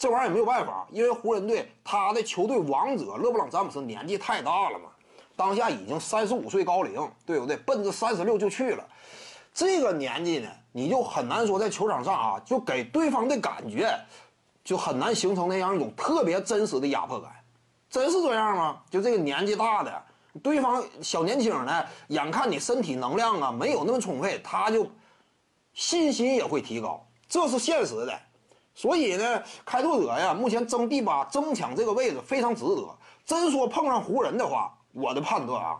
[0.00, 4.88] 这玩意儿也没有办法，因为湖人队他的球队王者勒布朗詹姆斯年纪太大了嘛，
[5.36, 7.54] 当下已经三十五岁高龄，对不对？
[7.58, 8.82] 奔着三十六就去了，
[9.52, 13.94] 这个年纪呢，你就很难说在球场上啊，就给对方的感觉，
[14.64, 17.30] 就很难形成那样一种特别真实的压迫感。
[17.90, 18.80] 真是这样吗？
[18.90, 20.02] 就这个年纪大的，
[20.42, 24.90] 对方小年轻呢，眼看你身体能量啊没有那么充沛，他就
[25.74, 28.18] 信心也会提高，这是现实的。
[28.80, 32.88] 所以呢，开拓者呀，目前争第八、争抢这个位置非常值得。
[33.26, 35.76] 真说碰上湖人的话，我的判断啊，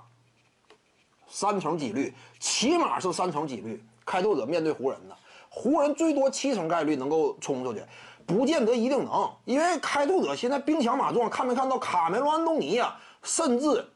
[1.26, 3.82] 三成几率，起码是三成几率。
[4.04, 5.14] 开拓者面对湖人呢，
[5.48, 7.82] 湖人最多七成概率能够冲出去。
[8.26, 12.94] 不见得一定能，因为开拓者现在兵强马壮，看没看到卡梅隆·安东尼呀？
[13.22, 13.88] 甚至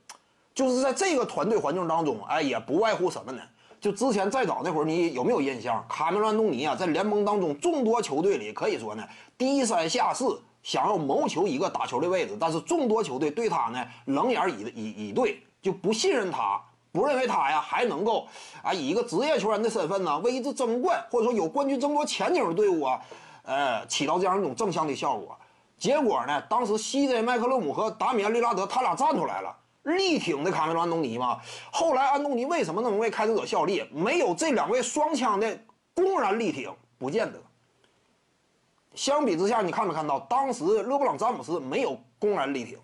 [0.55, 3.43] 就是在这个团队环境当中，哎，也不外乎什么呢？
[3.85, 5.85] 就之前再早那会儿，你有没有印象？
[5.87, 16.59] 卡梅隆·安东尼啊，在联盟当中众多球队里，可以说呢，低三下四，想要谋求一个打球的位置，但是众多球队对他呢冷眼以以以对，就不信任他，
[16.93, 18.27] 不认为他呀还能够
[18.63, 22.99] 啊以一个职业球员的身份呢为一支争冠或者说有冠军争夺前景的队伍啊。
[23.43, 25.37] 呃，起到这样一种正向的效果。
[25.77, 29.55] 结果呢，当时 CJ 麦克勒姆和达米安利拉德他俩站出来了，
[29.85, 31.41] 力挺的卡梅隆安东尼嘛。
[31.73, 33.89] 后来安东尼为什么能为开拓者效力？
[33.93, 35.59] 没有这两位双枪的
[35.95, 37.41] 公然力挺，不见得。
[38.95, 42.79] 相比之下，你看没看到，当时勒布朗詹姆斯没有公然力挺，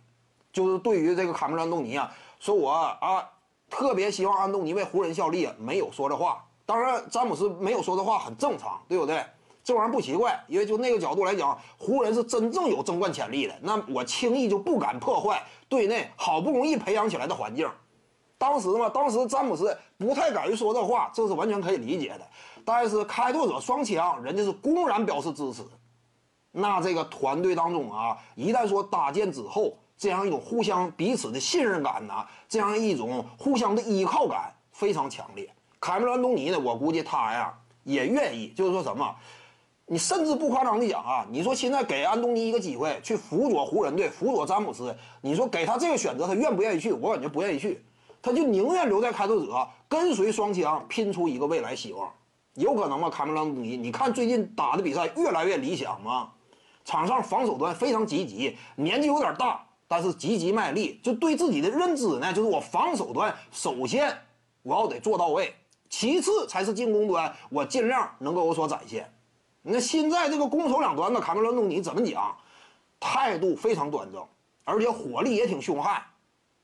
[0.53, 3.29] 就是对于这个卡梅隆安东尼啊，说我啊
[3.69, 6.45] 特别希望安东尼为湖人效力，没有说这话。
[6.67, 9.25] 当然，詹姆斯没有说这话很正常，对不对？
[9.63, 13.55] 这玩意儿不奇怪，因为就那个角度来讲，湖人是真正有争冠潜力的。
[13.63, 17.69] 那我轻易就不敢破坏队内好不容易培养起来的环境。
[18.39, 22.27] 当时嘛，当时詹姆斯不太敢于说这话，这是完全可以理解的。
[22.65, 25.63] 但是开拓者双枪，人家是公然表示支持。
[26.51, 35.49] 那这个团队当中啊，一旦说搭建之后，这样一种互相彼此的信任感呐，这样一种互相的依靠感非常强烈。
[35.79, 37.55] 凯梅伦·东尼呢，我估计他呀
[37.85, 39.15] 也愿意，就是说什么。
[39.93, 46.93] 你甚至不夸张的讲啊，你说现在给安东尼一个机会去辅佐湖人队，辅佐詹姆斯，你说给他这个选择，他愿不愿意去？
[46.93, 47.85] 我感觉不愿意去，
[48.23, 52.09] 他就宁愿留在开拓者，跟随双枪拼出一个未来希望，
[52.55, 53.11] 有可能吗？
[53.11, 56.31] 卡梅隆·东尼，你看最近打的比赛越来越理想吗？
[56.85, 64.17] 场上防守端非常积极，年纪有点大，但是积极卖力，就对自己的认知呢，就是我防守端首先
[64.63, 65.53] 我要得做到位，
[65.89, 69.13] 其次才是进攻端，我尽量能够有所展现。
[69.63, 72.37] 那现在这个攻守两端的卡梅伦·东尼怎么讲？
[72.99, 74.23] 态度非常端正，
[74.65, 76.03] 而且火力也挺凶悍。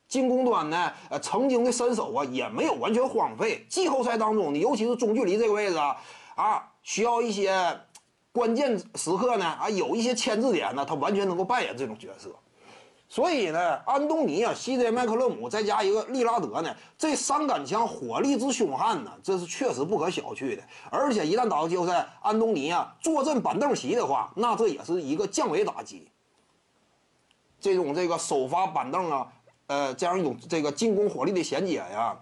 [0.07, 3.67] 进攻端呢，呃，曾经的身手啊也没有完全荒废。
[3.69, 5.97] 季后赛当中呢，尤其是中距离这个位置啊，
[6.37, 7.81] 啊，需要一些
[8.33, 12.31] 关键时刻呢，啊，有一些牵制点呢，他完全能够扮演这种角色。
[13.09, 20.63] 所以呢，安东尼啊，CJ 麦克勒姆再加一个利拉德呢，这三杆枪火力之凶悍呢，这是确实不可小觑的。
[20.91, 26.11] 而且一旦打到季后赛，安东尼啊坐镇板凳席的话，那这也是一个降维打击。
[27.61, 29.33] 这种这个首发板凳啊，
[29.69, 32.19] 呃，这样一种这个进攻火力的衔接呀，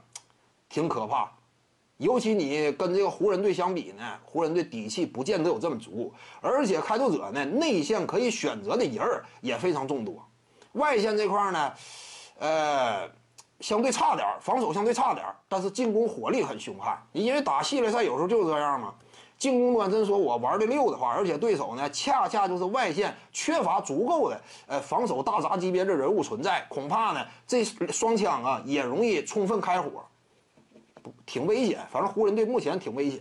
[0.69, 1.33] 挺可怕。
[1.97, 6.13] 尤其你跟这个湖人队相比呢，湖人队底气不见得有这么足，
[6.43, 10.23] 而且开拓者呢内线可以选择的人儿也非常众多。
[10.75, 11.73] 外线这块呢，
[12.39, 13.09] 呃，
[13.59, 16.97] 相对差点防守相对差点但是进攻火力很凶悍。
[17.13, 18.95] 因为打系列赛有时候就是这样嘛，
[19.39, 30.05] 进攻端真说我玩的溜的话，而且对手呢恰恰就是外线缺乏足够的呃防守大闸级别的人物存在，恐怕呢这双枪啊也容易充分开火，
[31.25, 31.81] 挺危险。
[31.91, 33.21] 反正湖人队目前挺危险。